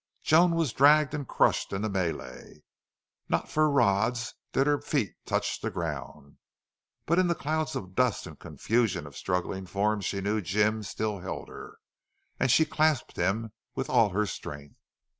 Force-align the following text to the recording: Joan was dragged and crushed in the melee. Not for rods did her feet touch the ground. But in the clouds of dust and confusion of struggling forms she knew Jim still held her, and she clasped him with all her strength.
Joan 0.23 0.55
was 0.55 0.73
dragged 0.73 1.13
and 1.13 1.27
crushed 1.27 1.71
in 1.71 1.83
the 1.83 1.87
melee. 1.87 2.63
Not 3.29 3.49
for 3.51 3.69
rods 3.69 4.33
did 4.51 4.65
her 4.65 4.81
feet 4.81 5.13
touch 5.27 5.61
the 5.61 5.69
ground. 5.69 6.37
But 7.05 7.19
in 7.19 7.27
the 7.27 7.35
clouds 7.35 7.75
of 7.75 7.93
dust 7.93 8.25
and 8.25 8.39
confusion 8.39 9.05
of 9.05 9.15
struggling 9.15 9.67
forms 9.67 10.05
she 10.05 10.19
knew 10.19 10.41
Jim 10.41 10.81
still 10.81 11.19
held 11.19 11.49
her, 11.49 11.75
and 12.39 12.49
she 12.49 12.65
clasped 12.65 13.15
him 13.15 13.51
with 13.75 13.91
all 13.91 14.09
her 14.09 14.25
strength. 14.25 14.79